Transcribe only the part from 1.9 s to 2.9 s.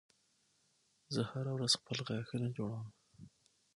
غاښونه جوړوم